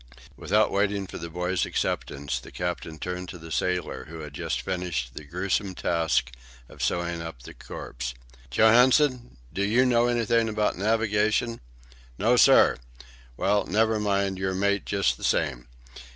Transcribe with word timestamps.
Without 0.35 0.71
waiting 0.71 1.05
for 1.05 1.19
the 1.19 1.29
boy's 1.29 1.63
acceptance, 1.63 2.39
the 2.39 2.51
captain 2.51 2.97
turned 2.97 3.29
to 3.29 3.37
the 3.37 3.51
sailor 3.51 4.05
who 4.05 4.21
had 4.21 4.33
just 4.33 4.61
finished 4.61 5.13
the 5.13 5.23
gruesome 5.23 5.75
task 5.75 6.31
of 6.67 6.81
sewing 6.81 7.21
up 7.21 7.43
the 7.43 7.53
corpse. 7.53 8.15
"Johansen, 8.49 9.37
do 9.53 9.63
you 9.63 9.85
know 9.85 10.07
anything 10.07 10.49
about 10.49 10.75
navigation?" 10.75 11.61
"No, 12.17 12.35
sir." 12.35 12.77
"Well, 13.37 13.67
never 13.67 13.99
mind; 13.99 14.39
you're 14.39 14.55
mate 14.55 14.87
just 14.87 15.17
the 15.17 15.23
same. 15.23 15.67